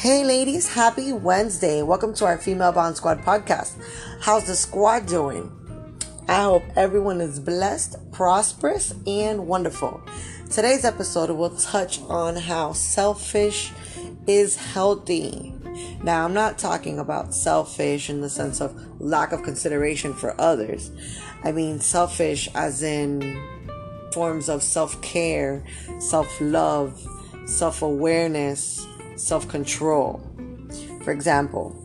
Hey, 0.00 0.24
ladies, 0.24 0.66
happy 0.66 1.12
Wednesday. 1.12 1.82
Welcome 1.82 2.14
to 2.14 2.24
our 2.24 2.38
Female 2.38 2.72
Bond 2.72 2.96
Squad 2.96 3.20
podcast. 3.20 3.76
How's 4.22 4.46
the 4.46 4.54
squad 4.54 5.04
doing? 5.04 5.52
I 6.26 6.44
hope 6.44 6.62
everyone 6.74 7.20
is 7.20 7.38
blessed, 7.38 8.10
prosperous, 8.10 8.94
and 9.06 9.46
wonderful. 9.46 10.00
Today's 10.48 10.86
episode 10.86 11.28
will 11.28 11.50
touch 11.50 12.00
on 12.04 12.36
how 12.36 12.72
selfish 12.72 13.72
is 14.26 14.56
healthy. 14.56 15.52
Now, 16.02 16.24
I'm 16.24 16.32
not 16.32 16.56
talking 16.56 16.98
about 16.98 17.34
selfish 17.34 18.08
in 18.08 18.22
the 18.22 18.30
sense 18.30 18.62
of 18.62 18.74
lack 19.02 19.32
of 19.32 19.42
consideration 19.42 20.14
for 20.14 20.34
others. 20.40 20.90
I 21.44 21.52
mean 21.52 21.78
selfish 21.78 22.48
as 22.54 22.82
in 22.82 23.38
forms 24.14 24.48
of 24.48 24.62
self 24.62 25.02
care, 25.02 25.62
self 25.98 26.40
love, 26.40 27.06
self 27.44 27.82
awareness, 27.82 28.86
self 29.20 29.46
control. 29.48 30.20
For 31.04 31.12
example, 31.12 31.76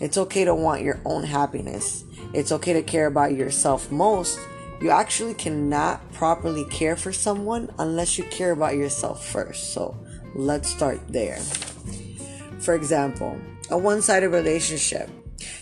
it's 0.00 0.16
okay 0.16 0.44
to 0.44 0.54
want 0.54 0.82
your 0.82 1.00
own 1.04 1.24
happiness. 1.24 2.04
It's 2.32 2.52
okay 2.52 2.72
to 2.72 2.82
care 2.82 3.06
about 3.06 3.34
yourself 3.34 3.90
most. 3.90 4.38
You 4.80 4.90
actually 4.90 5.34
cannot 5.34 6.12
properly 6.12 6.64
care 6.66 6.96
for 6.96 7.12
someone 7.12 7.70
unless 7.78 8.16
you 8.16 8.24
care 8.24 8.52
about 8.52 8.74
yourself 8.74 9.26
first. 9.26 9.72
So 9.72 9.96
let's 10.34 10.68
start 10.68 11.00
there. 11.08 11.38
For 12.60 12.74
example, 12.74 13.38
a 13.70 13.78
one 13.78 14.02
sided 14.02 14.28
relationship. 14.28 15.10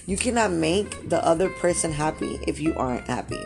You 0.06 0.16
cannot 0.16 0.52
make 0.52 1.08
the 1.08 1.24
other 1.24 1.48
person 1.48 1.92
happy 1.92 2.38
if 2.46 2.60
you 2.60 2.74
aren't 2.76 3.06
happy. 3.06 3.42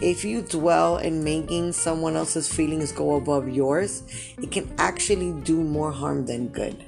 If 0.00 0.24
you 0.24 0.42
dwell 0.42 0.96
in 0.96 1.22
making 1.22 1.72
someone 1.72 2.16
else's 2.16 2.52
feelings 2.52 2.90
go 2.92 3.16
above 3.16 3.48
yours, 3.48 4.02
it 4.40 4.50
can 4.50 4.72
actually 4.78 5.32
do 5.42 5.62
more 5.62 5.92
harm 5.92 6.26
than 6.26 6.48
good 6.48 6.87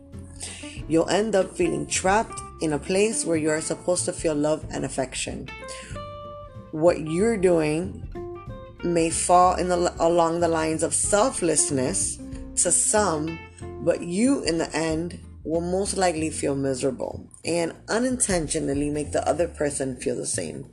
you'll 0.88 1.08
end 1.08 1.34
up 1.34 1.56
feeling 1.56 1.86
trapped 1.86 2.40
in 2.60 2.72
a 2.72 2.78
place 2.78 3.24
where 3.24 3.36
you 3.36 3.50
are 3.50 3.60
supposed 3.60 4.04
to 4.04 4.12
feel 4.12 4.34
love 4.34 4.64
and 4.70 4.84
affection. 4.84 5.48
What 6.72 7.00
you're 7.00 7.36
doing 7.36 8.06
may 8.84 9.10
fall 9.10 9.56
in 9.56 9.68
the, 9.68 9.94
along 9.98 10.40
the 10.40 10.48
lines 10.48 10.82
of 10.82 10.94
selflessness 10.94 12.18
to 12.62 12.72
some, 12.72 13.38
but 13.82 14.02
you 14.02 14.42
in 14.44 14.58
the 14.58 14.74
end 14.74 15.18
will 15.44 15.60
most 15.60 15.96
likely 15.96 16.30
feel 16.30 16.54
miserable 16.54 17.26
and 17.44 17.74
unintentionally 17.88 18.90
make 18.90 19.12
the 19.12 19.26
other 19.26 19.48
person 19.48 19.96
feel 19.96 20.16
the 20.16 20.26
same. 20.26 20.70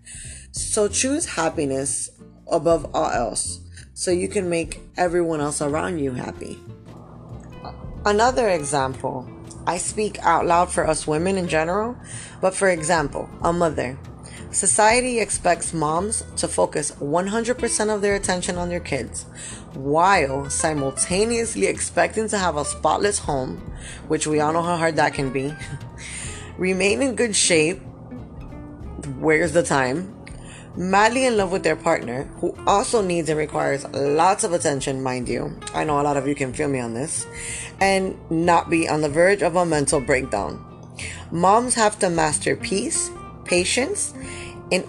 So 0.52 0.88
choose 0.88 1.25
happiness 1.25 2.09
above 2.52 2.89
all 2.94 3.09
else 3.09 3.61
so 3.94 4.11
you 4.11 4.27
can 4.27 4.49
make 4.49 4.80
everyone 4.97 5.42
else 5.42 5.61
around 5.61 5.99
you 5.99 6.11
happy. 6.11 6.59
Another 8.05 8.49
example 8.49 9.27
I 9.68 9.78
speak 9.78 10.18
out 10.20 10.46
loud 10.46 10.72
for 10.72 10.88
us 10.88 11.06
women 11.06 11.38
in 11.38 11.50
general, 11.50 11.98
but 12.40 12.56
for 12.56 12.70
example, 12.70 13.30
a 13.44 13.52
mother. 13.52 14.00
Society 14.50 15.20
expects 15.20 15.73
moms 15.73 16.23
to 16.38 16.48
focus 16.48 16.92
100% 17.02 17.94
of 17.94 18.02
their 18.02 18.16
attention 18.16 18.58
on 18.58 18.70
their 18.70 18.80
kids 18.80 19.26
while 19.73 20.50
simultaneously 20.50 21.68
expecting 21.68 22.30
to 22.30 22.38
have 22.38 22.56
a 22.56 22.64
spotless 22.64 23.20
home, 23.20 23.58
which 24.08 24.26
we 24.26 24.40
all 24.40 24.54
know 24.54 24.64
how 24.64 24.78
hard 24.78 24.95
that 24.95 25.14
can 25.14 25.32
be, 25.32 25.54
remain 26.58 27.02
in 27.02 27.16
good 27.16 27.36
shape, 27.36 27.82
where's 29.20 29.52
the 29.52 29.64
time, 29.64 30.17
madly 30.78 31.25
in 31.25 31.36
love 31.36 31.52
with 31.52 31.64
their 31.64 31.75
partner, 31.75 32.23
who 32.39 32.56
also 32.67 33.02
needs 33.02 33.30
and 33.30 33.38
requires 33.38 33.83
lots 33.89 34.44
of 34.44 34.53
attention, 34.53 35.02
mind 35.02 35.28
you. 35.28 35.59
I 35.73 35.83
know 35.83 36.00
a 36.00 36.03
lot 36.03 36.17
of 36.17 36.28
you 36.28 36.36
can 36.36 36.53
feel 36.53 36.70
me 36.70 36.80
on 36.80 36.94
this, 36.94 37.25
and 37.81 38.17
not 38.30 38.70
be 38.70 38.88
on 38.88 39.02
the 39.02 39.09
verge 39.09 39.42
of 39.42 39.55
a 39.55 39.66
mental 39.66 40.00
breakdown. 40.00 40.64
Moms 41.32 41.73
have 41.73 41.98
to 41.99 42.10
master 42.10 42.55
peace, 42.55 43.10
patience, 43.43 44.14
in 44.70 44.86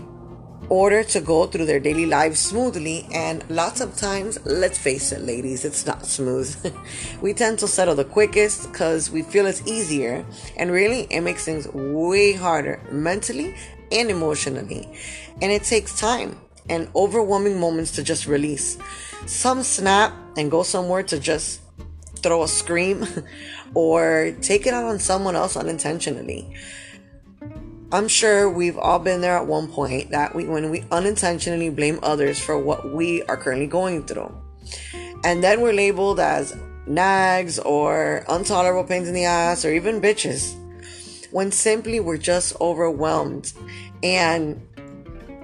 order 0.69 1.03
to 1.03 1.21
go 1.21 1.47
through 1.47 1.65
their 1.65 1.81
daily 1.81 2.05
lives 2.05 2.39
smoothly. 2.39 3.09
And 3.13 3.43
lots 3.49 3.81
of 3.81 3.97
times, 3.97 4.39
let's 4.45 4.77
face 4.77 5.13
it, 5.13 5.23
ladies, 5.23 5.65
it's 5.65 5.87
not 5.87 6.05
smooth. 6.05 6.55
we 7.23 7.33
tend 7.33 7.59
to 7.61 7.67
settle 7.67 7.95
the 7.95 8.05
quickest 8.05 8.71
because 8.71 9.11
we 9.11 9.23
feel 9.23 9.47
it's 9.47 9.67
easier, 9.67 10.27
and 10.57 10.71
really, 10.71 11.07
it 11.11 11.23
makes 11.23 11.47
things 11.47 11.67
way 11.69 12.35
harder 12.35 12.81
mentally 12.91 13.55
and 13.93 14.11
emotionally. 14.11 14.89
And 15.41 15.53
it 15.53 15.65
takes 15.65 15.99
time 15.99 16.39
and 16.69 16.89
overwhelming 16.95 17.59
moments 17.59 17.93
to 17.93 18.03
just 18.03 18.27
release. 18.27 18.79
Some 19.27 19.63
snap 19.63 20.13
and 20.37 20.51
go 20.51 20.63
somewhere 20.63 21.03
to 21.05 21.19
just 21.19 21.61
throw 22.17 22.43
a 22.43 22.49
scream 22.49 23.07
or 23.75 24.35
take 24.43 24.67
it 24.67 24.75
out 24.75 24.85
on 24.85 24.99
someone 24.99 25.37
else 25.37 25.57
unintentionally. 25.57 26.53
I'm 27.91 28.07
sure 28.07 28.51
we've 28.51 28.77
all 28.77 28.99
been 28.99 29.23
there 29.23 29.37
at 29.37 29.47
one 29.47 29.69
point 29.69 30.11
that 30.11 30.35
we 30.35 30.45
when 30.45 30.69
we 30.69 30.85
unintentionally 30.91 31.71
blame 31.71 31.99
others 32.03 32.39
for 32.39 32.59
what 32.59 32.93
we 32.93 33.23
are 33.23 33.37
currently 33.37 33.67
going 33.67 34.05
through. 34.05 34.31
And 35.25 35.43
then 35.43 35.63
we're 35.63 35.73
labeled 35.73 36.21
as 36.21 36.55
nags 36.87 37.59
or 37.59 38.27
intolerable 38.29 38.85
pains 38.85 39.09
in 39.09 39.15
the 39.15 39.25
ass 39.25 39.65
or 39.65 39.73
even 39.73 40.03
bitches 40.03 40.55
when 41.31 41.51
simply 41.51 42.01
we're 42.01 42.19
just 42.19 42.59
overwhelmed. 42.61 43.53
And 44.03 44.61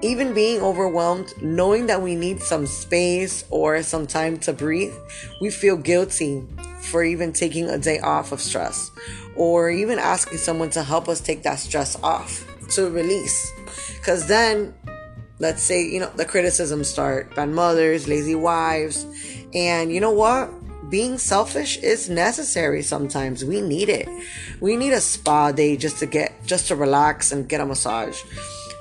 even 0.02 0.34
being 0.34 0.60
overwhelmed, 0.60 1.32
knowing 1.40 1.86
that 1.86 2.02
we 2.02 2.14
need 2.14 2.40
some 2.40 2.66
space 2.66 3.44
or 3.50 3.82
some 3.82 4.06
time 4.06 4.38
to 4.38 4.52
breathe, 4.52 4.94
we 5.40 5.50
feel 5.50 5.76
guilty 5.76 6.42
for 6.82 7.02
even 7.02 7.32
taking 7.32 7.68
a 7.70 7.78
day 7.78 7.98
off 8.00 8.30
of 8.30 8.40
stress 8.40 8.90
or 9.36 9.70
even 9.70 9.98
asking 9.98 10.38
someone 10.38 10.70
to 10.70 10.82
help 10.82 11.08
us 11.08 11.20
take 11.20 11.42
that 11.42 11.58
stress 11.58 12.00
off 12.02 12.46
to 12.70 12.90
release. 12.90 13.50
Because 13.96 14.26
then, 14.26 14.74
let's 15.38 15.62
say, 15.62 15.84
you 15.84 16.00
know, 16.00 16.10
the 16.16 16.24
criticisms 16.24 16.88
start 16.88 17.34
bad 17.34 17.48
mothers, 17.48 18.06
lazy 18.06 18.34
wives, 18.34 19.06
and 19.54 19.92
you 19.92 20.00
know 20.00 20.12
what? 20.12 20.50
Being 20.90 21.18
selfish 21.18 21.76
is 21.78 22.08
necessary 22.08 22.82
sometimes. 22.82 23.44
We 23.44 23.60
need 23.60 23.88
it. 23.88 24.08
We 24.60 24.76
need 24.76 24.92
a 24.92 25.00
spa 25.00 25.52
day 25.52 25.76
just 25.76 25.98
to 25.98 26.06
get 26.06 26.44
just 26.46 26.68
to 26.68 26.76
relax 26.76 27.32
and 27.32 27.48
get 27.48 27.60
a 27.60 27.66
massage. 27.66 28.22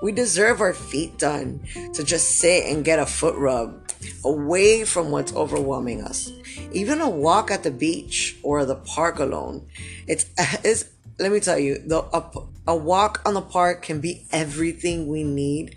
We 0.02 0.12
deserve 0.12 0.62
our 0.62 0.74
feet 0.74 1.18
done 1.18 1.62
to 1.94 2.04
just 2.04 2.40
sit 2.40 2.66
and 2.66 2.84
get 2.84 3.00
a 3.00 3.06
foot 3.06 3.36
rub 3.36 3.92
away 4.26 4.84
from 4.84 5.12
what's 5.12 5.34
overwhelming 5.34 6.02
us. 6.02 6.32
Even 6.72 7.00
a 7.00 7.10
walk 7.10 7.52
at 7.52 7.64
the 7.64 7.72
beach 7.72 8.38
or 8.44 8.66
the 8.66 8.76
park 8.76 9.20
alone. 9.20 9.68
It's 10.08 10.26
is 10.64 10.90
let 11.20 11.32
me 11.32 11.40
tell 11.40 11.60
you, 11.60 11.78
the 11.78 12.00
a, 12.00 12.24
a 12.68 12.76
walk 12.76 13.22
on 13.26 13.34
the 13.34 13.42
park 13.42 13.84
can 13.84 14.02
be 14.02 14.26
everything 14.32 15.08
we 15.08 15.24
need 15.24 15.76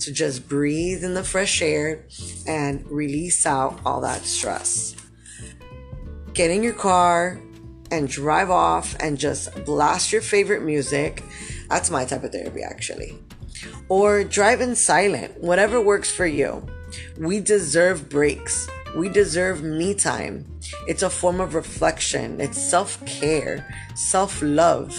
to 0.00 0.12
just 0.12 0.48
breathe 0.48 1.04
in 1.04 1.14
the 1.14 1.24
fresh 1.24 1.60
air 1.60 2.06
and 2.46 2.86
release 2.90 3.44
out 3.44 3.78
all 3.84 4.00
that 4.00 4.22
stress 4.22 4.97
get 6.34 6.50
in 6.50 6.62
your 6.62 6.72
car 6.74 7.40
and 7.90 8.08
drive 8.08 8.50
off 8.50 8.96
and 9.00 9.18
just 9.18 9.64
blast 9.64 10.12
your 10.12 10.22
favorite 10.22 10.62
music. 10.62 11.22
That's 11.68 11.90
my 11.90 12.04
type 12.04 12.24
of 12.24 12.32
therapy, 12.32 12.62
actually. 12.62 13.18
Or 13.88 14.24
drive 14.24 14.60
in 14.60 14.74
silent, 14.74 15.40
whatever 15.40 15.80
works 15.80 16.10
for 16.10 16.26
you. 16.26 16.66
We 17.18 17.40
deserve 17.40 18.08
breaks. 18.08 18.68
We 18.96 19.08
deserve 19.08 19.62
me 19.62 19.94
time. 19.94 20.46
It's 20.86 21.02
a 21.02 21.10
form 21.10 21.40
of 21.40 21.54
reflection, 21.54 22.40
it's 22.40 22.60
self 22.60 23.04
care, 23.06 23.66
self 23.94 24.40
love. 24.42 24.94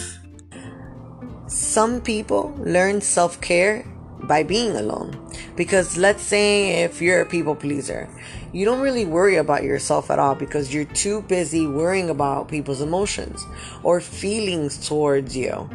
Some 1.46 2.00
people 2.00 2.54
learn 2.58 3.00
self 3.00 3.40
care 3.40 3.84
by 4.22 4.42
being 4.42 4.76
alone. 4.76 5.16
Because 5.56 5.96
let's 5.96 6.22
say 6.22 6.84
if 6.84 7.02
you're 7.02 7.22
a 7.22 7.26
people 7.26 7.54
pleaser, 7.54 8.08
you 8.52 8.64
don't 8.64 8.80
really 8.80 9.04
worry 9.04 9.36
about 9.36 9.62
yourself 9.62 10.10
at 10.10 10.18
all 10.18 10.34
because 10.34 10.74
you're 10.74 10.84
too 10.84 11.22
busy 11.22 11.66
worrying 11.66 12.10
about 12.10 12.48
people's 12.48 12.80
emotions 12.80 13.46
or 13.82 14.00
feelings 14.00 14.88
towards 14.88 15.36
you. 15.36 15.68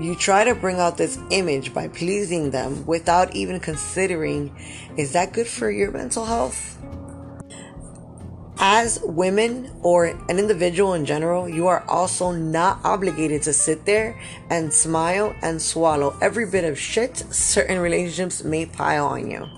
You 0.00 0.14
try 0.14 0.44
to 0.44 0.54
bring 0.54 0.80
out 0.80 0.96
this 0.96 1.18
image 1.30 1.74
by 1.74 1.88
pleasing 1.88 2.50
them 2.50 2.86
without 2.86 3.34
even 3.36 3.60
considering 3.60 4.54
is 4.96 5.12
that 5.12 5.32
good 5.32 5.46
for 5.46 5.70
your 5.70 5.90
mental 5.90 6.24
health? 6.24 6.78
As 8.64 9.00
women 9.02 9.72
or 9.82 10.06
an 10.06 10.38
individual 10.38 10.94
in 10.94 11.04
general, 11.04 11.48
you 11.48 11.66
are 11.66 11.84
also 11.88 12.30
not 12.30 12.78
obligated 12.84 13.42
to 13.42 13.52
sit 13.52 13.86
there 13.86 14.20
and 14.50 14.72
smile 14.72 15.34
and 15.42 15.60
swallow 15.60 16.16
every 16.22 16.46
bit 16.46 16.64
of 16.64 16.78
shit 16.78 17.16
certain 17.34 17.80
relationships 17.80 18.44
may 18.44 18.66
pile 18.66 19.06
on 19.06 19.28
you. 19.28 19.48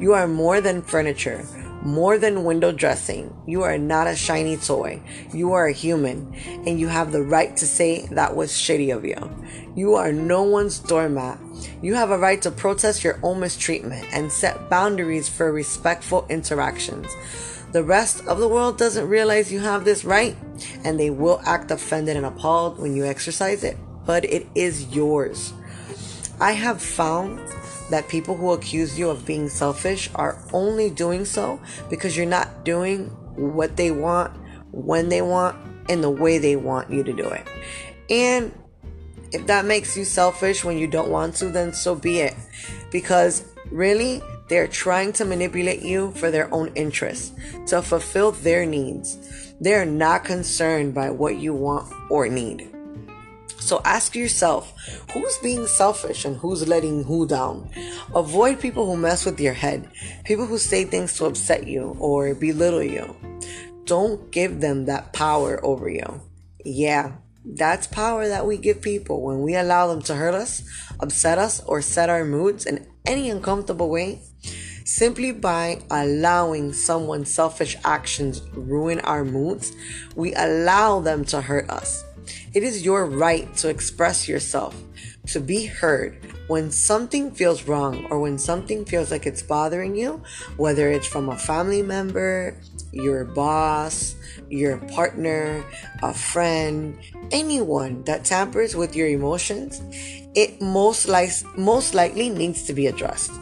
You 0.00 0.14
are 0.14 0.26
more 0.26 0.62
than 0.62 0.80
furniture, 0.80 1.46
more 1.86 2.18
than 2.18 2.44
window 2.44 2.72
dressing. 2.72 3.34
You 3.46 3.62
are 3.62 3.78
not 3.78 4.08
a 4.08 4.16
shiny 4.16 4.56
toy. 4.56 5.00
You 5.32 5.52
are 5.52 5.66
a 5.66 5.72
human, 5.72 6.34
and 6.66 6.80
you 6.80 6.88
have 6.88 7.12
the 7.12 7.22
right 7.22 7.56
to 7.56 7.66
say 7.66 8.06
that 8.10 8.34
was 8.34 8.50
shitty 8.50 8.94
of 8.94 9.04
you. 9.04 9.16
You 9.76 9.94
are 9.94 10.12
no 10.12 10.42
one's 10.42 10.80
doormat. 10.80 11.38
You 11.80 11.94
have 11.94 12.10
a 12.10 12.18
right 12.18 12.42
to 12.42 12.50
protest 12.50 13.04
your 13.04 13.20
own 13.22 13.40
mistreatment 13.40 14.06
and 14.12 14.32
set 14.32 14.68
boundaries 14.68 15.28
for 15.28 15.52
respectful 15.52 16.26
interactions. 16.28 17.14
The 17.72 17.84
rest 17.84 18.26
of 18.26 18.38
the 18.38 18.48
world 18.48 18.78
doesn't 18.78 19.08
realize 19.08 19.52
you 19.52 19.60
have 19.60 19.84
this 19.84 20.04
right, 20.04 20.36
and 20.84 20.98
they 20.98 21.10
will 21.10 21.40
act 21.44 21.70
offended 21.70 22.16
and 22.16 22.26
appalled 22.26 22.78
when 22.78 22.96
you 22.96 23.04
exercise 23.04 23.62
it, 23.62 23.76
but 24.04 24.24
it 24.24 24.46
is 24.54 24.94
yours. 24.94 25.52
I 26.40 26.52
have 26.52 26.82
found 26.82 27.38
that 27.90 28.08
people 28.08 28.36
who 28.36 28.52
accuse 28.52 28.98
you 28.98 29.10
of 29.10 29.24
being 29.24 29.48
selfish 29.48 30.10
are 30.14 30.38
only 30.52 30.90
doing 30.90 31.24
so 31.24 31.60
because 31.88 32.16
you're 32.16 32.26
not 32.26 32.64
doing 32.64 33.06
what 33.36 33.76
they 33.76 33.90
want, 33.90 34.36
when 34.72 35.08
they 35.08 35.22
want, 35.22 35.56
and 35.88 36.02
the 36.02 36.10
way 36.10 36.38
they 36.38 36.56
want 36.56 36.90
you 36.90 37.04
to 37.04 37.12
do 37.12 37.28
it. 37.28 37.46
And 38.10 38.52
if 39.32 39.46
that 39.46 39.64
makes 39.64 39.96
you 39.96 40.04
selfish 40.04 40.64
when 40.64 40.78
you 40.78 40.86
don't 40.86 41.10
want 41.10 41.36
to, 41.36 41.48
then 41.48 41.72
so 41.72 41.94
be 41.94 42.20
it. 42.20 42.34
Because 42.90 43.44
really, 43.70 44.22
they're 44.48 44.68
trying 44.68 45.12
to 45.14 45.24
manipulate 45.24 45.82
you 45.82 46.12
for 46.12 46.30
their 46.30 46.52
own 46.54 46.72
interests, 46.74 47.32
to 47.66 47.82
fulfill 47.82 48.32
their 48.32 48.64
needs. 48.64 49.54
They're 49.60 49.86
not 49.86 50.24
concerned 50.24 50.94
by 50.94 51.10
what 51.10 51.36
you 51.36 51.52
want 51.52 51.92
or 52.10 52.28
need. 52.28 52.75
So 53.66 53.80
ask 53.84 54.14
yourself 54.14 54.72
who's 55.12 55.38
being 55.38 55.66
selfish 55.66 56.24
and 56.24 56.36
who's 56.36 56.68
letting 56.68 57.02
who 57.02 57.26
down. 57.26 57.68
Avoid 58.14 58.60
people 58.60 58.86
who 58.86 58.96
mess 58.96 59.26
with 59.26 59.40
your 59.40 59.54
head, 59.54 59.90
people 60.24 60.46
who 60.46 60.56
say 60.56 60.84
things 60.84 61.16
to 61.16 61.26
upset 61.26 61.66
you 61.66 61.96
or 61.98 62.32
belittle 62.36 62.84
you. 62.84 63.16
Don't 63.84 64.30
give 64.30 64.60
them 64.60 64.84
that 64.84 65.12
power 65.12 65.58
over 65.66 65.88
you. 65.88 66.20
Yeah, 66.64 67.14
that's 67.44 67.88
power 67.88 68.28
that 68.28 68.46
we 68.46 68.56
give 68.56 68.80
people 68.82 69.22
when 69.22 69.42
we 69.42 69.56
allow 69.56 69.88
them 69.88 70.02
to 70.02 70.14
hurt 70.14 70.34
us, 70.34 70.62
upset 71.00 71.36
us, 71.36 71.60
or 71.66 71.82
set 71.82 72.08
our 72.08 72.24
moods 72.24 72.66
in 72.66 72.86
any 73.04 73.30
uncomfortable 73.30 73.90
way. 73.90 74.22
Simply 74.84 75.32
by 75.32 75.82
allowing 75.90 76.72
someone's 76.72 77.34
selfish 77.34 77.76
actions 77.84 78.42
ruin 78.54 79.00
our 79.00 79.24
moods, 79.24 79.72
we 80.14 80.34
allow 80.34 81.00
them 81.00 81.24
to 81.24 81.40
hurt 81.40 81.68
us. 81.68 82.04
It 82.54 82.62
is 82.62 82.84
your 82.84 83.06
right 83.06 83.54
to 83.56 83.68
express 83.68 84.28
yourself, 84.28 84.74
to 85.28 85.40
be 85.40 85.66
heard. 85.66 86.18
When 86.48 86.70
something 86.70 87.32
feels 87.32 87.64
wrong 87.64 88.06
or 88.10 88.20
when 88.20 88.38
something 88.38 88.84
feels 88.84 89.10
like 89.10 89.26
it's 89.26 89.42
bothering 89.42 89.96
you, 89.96 90.22
whether 90.56 90.90
it's 90.90 91.06
from 91.06 91.28
a 91.28 91.36
family 91.36 91.82
member, 91.82 92.60
your 92.92 93.24
boss, 93.24 94.14
your 94.48 94.78
partner, 94.94 95.64
a 96.02 96.14
friend, 96.14 96.98
anyone 97.32 98.04
that 98.04 98.24
tampers 98.24 98.76
with 98.76 98.94
your 98.94 99.08
emotions, 99.08 99.82
it 100.34 100.60
most, 100.60 101.08
li- 101.08 101.30
most 101.56 101.94
likely 101.94 102.30
needs 102.30 102.62
to 102.64 102.72
be 102.72 102.86
addressed. 102.86 103.32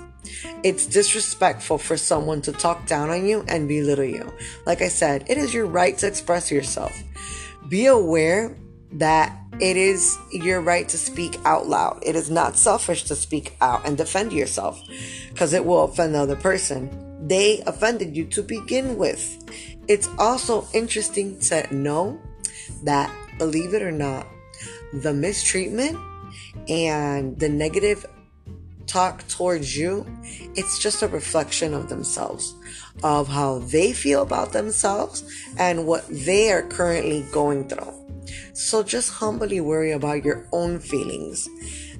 It's 0.62 0.86
disrespectful 0.86 1.76
for 1.76 1.98
someone 1.98 2.40
to 2.42 2.52
talk 2.52 2.86
down 2.86 3.10
on 3.10 3.26
you 3.26 3.44
and 3.48 3.68
belittle 3.68 4.04
you. 4.04 4.32
Like 4.64 4.80
I 4.80 4.88
said, 4.88 5.24
it 5.28 5.36
is 5.36 5.52
your 5.52 5.66
right 5.66 5.96
to 5.98 6.06
express 6.06 6.50
yourself. 6.50 6.92
Be 7.68 7.86
aware 7.86 8.56
that 8.92 9.36
it 9.60 9.76
is 9.76 10.18
your 10.32 10.60
right 10.60 10.88
to 10.88 10.98
speak 10.98 11.36
out 11.44 11.66
loud. 11.66 12.02
It 12.02 12.16
is 12.16 12.30
not 12.30 12.56
selfish 12.56 13.04
to 13.04 13.16
speak 13.16 13.56
out 13.60 13.86
and 13.86 13.96
defend 13.96 14.32
yourself 14.32 14.80
because 15.30 15.52
it 15.52 15.64
will 15.64 15.84
offend 15.84 16.14
the 16.14 16.20
other 16.20 16.36
person. 16.36 17.26
They 17.26 17.62
offended 17.66 18.16
you 18.16 18.26
to 18.26 18.42
begin 18.42 18.96
with. 18.96 19.44
It's 19.88 20.08
also 20.18 20.66
interesting 20.72 21.38
to 21.40 21.74
know 21.74 22.20
that, 22.84 23.10
believe 23.38 23.74
it 23.74 23.82
or 23.82 23.92
not, 23.92 24.26
the 24.92 25.12
mistreatment 25.12 25.98
and 26.68 27.38
the 27.38 27.48
negative 27.48 28.06
talk 28.86 29.26
towards 29.28 29.76
you, 29.76 30.06
it's 30.54 30.78
just 30.78 31.02
a 31.02 31.08
reflection 31.08 31.74
of 31.74 31.88
themselves, 31.88 32.54
of 33.02 33.28
how 33.28 33.58
they 33.58 33.92
feel 33.92 34.22
about 34.22 34.52
themselves 34.52 35.24
and 35.58 35.86
what 35.86 36.06
they 36.08 36.52
are 36.52 36.62
currently 36.62 37.24
going 37.32 37.68
through. 37.68 38.03
So 38.54 38.84
just 38.84 39.12
humbly 39.14 39.60
worry 39.60 39.90
about 39.90 40.24
your 40.24 40.46
own 40.52 40.78
feelings. 40.78 41.48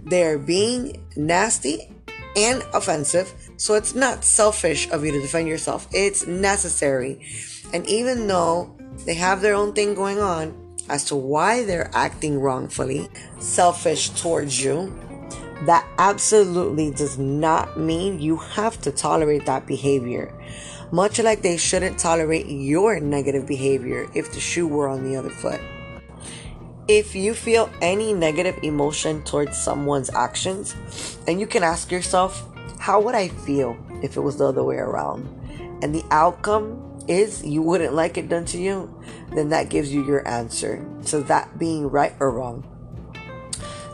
They're 0.05 0.39
being 0.39 1.05
nasty 1.17 1.91
and 2.37 2.63
offensive, 2.73 3.35
so 3.57 3.75
it's 3.75 3.97
not 3.97 4.25
selfish 4.25 4.89
of 4.93 5.05
you 5.05 5.11
to 5.11 5.21
defend 5.21 5.49
yourself. 5.49 5.89
It's 5.93 6.29
necessary. 6.29 7.27
And 7.73 7.85
even 7.89 8.29
though 8.29 8.77
they 9.05 9.15
have 9.15 9.41
their 9.41 9.57
own 9.57 9.73
thing 9.73 9.95
going 9.95 10.21
on 10.21 10.77
as 10.89 11.05
to 11.07 11.17
why 11.17 11.65
they're 11.65 11.91
acting 11.93 12.39
wrongfully, 12.39 13.09
selfish 13.41 14.11
towards 14.11 14.63
you, 14.63 14.97
that 15.67 15.85
absolutely 15.99 16.93
does 16.93 17.19
not 17.19 17.81
mean 17.81 18.21
you 18.21 18.37
have 18.37 18.81
to 18.83 18.93
tolerate 18.93 19.45
that 19.47 19.67
behavior. 19.67 20.33
Much 20.93 21.19
like 21.19 21.43
they 21.43 21.57
shouldn't 21.57 21.99
tolerate 21.99 22.47
your 22.47 23.01
negative 23.01 23.45
behavior 23.45 24.07
if 24.15 24.33
the 24.33 24.39
shoe 24.39 24.69
were 24.69 24.87
on 24.87 25.03
the 25.03 25.17
other 25.17 25.31
foot. 25.31 25.61
If 26.87 27.15
you 27.15 27.33
feel 27.33 27.71
any 27.81 28.13
negative 28.13 28.59
emotion 28.63 29.23
towards 29.25 29.57
someone's 29.57 30.11
actions, 30.11 30.77
and 31.27 31.41
you 31.41 31.47
can 31.47 31.63
ask 31.63 31.91
yourself, 31.91 32.45
how 32.79 33.01
would 33.01 33.15
I 33.15 33.29
feel 33.29 33.75
if 34.03 34.19
it 34.19 34.21
was 34.21 34.37
the 34.37 34.49
other 34.49 34.63
way 34.63 34.77
around? 34.77 35.25
And 35.83 35.95
the 35.95 36.05
outcome 36.11 37.03
is 37.09 37.43
you 37.43 37.63
wouldn't 37.63 37.95
like 37.95 38.19
it 38.19 38.29
done 38.29 38.45
to 38.47 38.59
you, 38.59 38.95
then 39.35 39.49
that 39.49 39.71
gives 39.71 39.95
you 39.95 40.05
your 40.05 40.29
answer 40.29 40.85
to 41.07 41.21
that 41.23 41.59
being 41.59 41.89
right 41.89 42.15
or 42.21 42.31
wrong. 42.31 42.69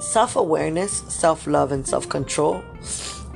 Self 0.01 0.35
awareness, 0.35 1.05
self 1.07 1.47
love, 1.47 1.71
and 1.71 1.87
self 1.87 2.09
control. 2.09 2.65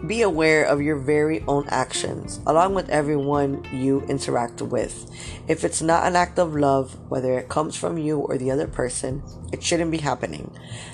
Be 0.07 0.23
aware 0.23 0.65
of 0.65 0.83
your 0.83 0.97
very 0.97 1.43
own 1.47 1.67
actions, 1.69 2.41
along 2.47 2.75
with 2.75 2.91
everyone 2.91 3.65
you 3.73 4.03
interact 4.03 4.61
with. 4.61 5.11
If 5.49 5.65
it's 5.65 5.81
not 5.81 6.07
an 6.07 6.17
act 6.17 6.39
of 6.39 6.55
love, 6.55 6.99
whether 7.09 7.39
it 7.39 7.49
comes 7.49 7.77
from 7.77 7.97
you 7.97 8.19
or 8.19 8.37
the 8.37 8.51
other 8.51 8.67
person, 8.67 9.23
it 9.53 9.63
shouldn't 9.63 9.91
be 9.91 9.99
happening. 9.99 10.51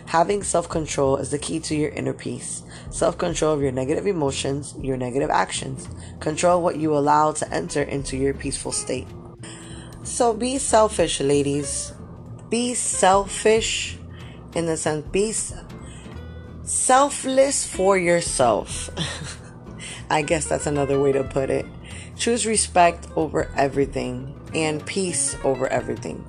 Having 0.07 0.45
self 0.45 0.69
control 0.69 1.17
is 1.17 1.31
the 1.31 1.39
key 1.39 1.59
to 1.61 1.75
your 1.75 1.91
inner 1.91 2.13
peace. 2.13 2.63
Self 2.91 3.19
control 3.19 3.55
of 3.55 3.63
your 3.63 3.73
negative 3.73 4.07
emotions, 4.07 4.75
your 4.81 4.97
negative 4.97 5.31
actions. 5.31 5.89
Control 6.21 6.63
what 6.63 6.77
you 6.77 6.95
allow 6.95 7.33
to 7.33 7.53
enter 7.53 7.83
into 7.83 8.17
your 8.17 8.35
peaceful 8.35 8.73
state. 8.73 9.09
So 10.05 10.35
be 10.35 10.59
selfish, 10.59 11.21
ladies. 11.21 11.93
Be 12.49 12.75
selfish 12.75 13.99
in 14.55 14.67
the 14.67 14.77
sense, 14.77 15.07
be 15.07 15.33
selfless 16.71 17.67
for 17.67 17.99
yourself. 17.99 18.91
I 20.11 20.23
guess 20.23 20.47
that's 20.47 20.67
another 20.67 21.01
way 21.01 21.11
to 21.11 21.25
put 21.25 21.51
it. 21.51 21.67
Choose 22.17 22.47
respect 22.47 23.09
over 23.17 23.51
everything 23.57 24.39
and 24.55 24.85
peace 24.87 25.37
over 25.43 25.67
everything. 25.67 26.25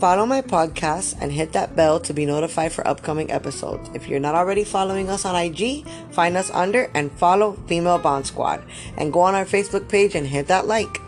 Follow 0.00 0.24
my 0.24 0.40
podcast 0.40 1.20
and 1.20 1.32
hit 1.32 1.52
that 1.52 1.76
bell 1.76 2.00
to 2.00 2.14
be 2.14 2.24
notified 2.24 2.72
for 2.72 2.86
upcoming 2.86 3.30
episodes. 3.30 3.90
If 3.94 4.08
you're 4.08 4.20
not 4.20 4.34
already 4.34 4.64
following 4.64 5.10
us 5.10 5.26
on 5.26 5.36
IG, 5.36 5.86
find 6.12 6.36
us 6.36 6.50
under 6.52 6.90
and 6.94 7.12
follow 7.12 7.54
Female 7.66 7.98
Bond 7.98 8.26
Squad 8.26 8.62
and 8.96 9.12
go 9.12 9.20
on 9.20 9.34
our 9.34 9.44
Facebook 9.44 9.88
page 9.88 10.14
and 10.14 10.26
hit 10.26 10.46
that 10.46 10.66
like. 10.66 11.00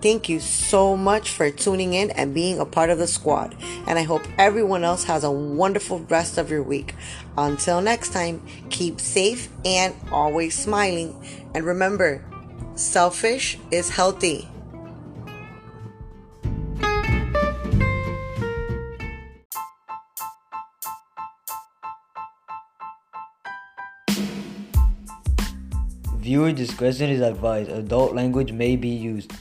Thank 0.00 0.28
you 0.28 0.40
so 0.40 0.96
much 0.96 1.30
for 1.30 1.50
tuning 1.50 1.94
in 1.94 2.10
and 2.10 2.34
being 2.34 2.58
a 2.58 2.64
part 2.64 2.90
of 2.90 2.98
the 2.98 3.06
squad. 3.06 3.56
And 3.86 3.98
I 3.98 4.02
hope 4.02 4.22
everyone 4.38 4.84
else 4.84 5.04
has 5.04 5.24
a 5.24 5.30
wonderful 5.30 6.00
rest 6.00 6.38
of 6.38 6.50
your 6.50 6.62
week. 6.62 6.94
Until 7.36 7.80
next 7.80 8.12
time, 8.12 8.42
keep 8.70 9.00
safe 9.00 9.48
and 9.64 9.94
always 10.10 10.56
smiling. 10.56 11.24
And 11.54 11.64
remember, 11.64 12.24
selfish 12.74 13.58
is 13.70 13.90
healthy. 13.90 14.48
Viewer 26.22 26.52
discretion 26.52 27.10
is 27.10 27.20
advised. 27.20 27.68
Adult 27.68 28.14
language 28.14 28.52
may 28.52 28.76
be 28.76 28.88
used. 28.88 29.32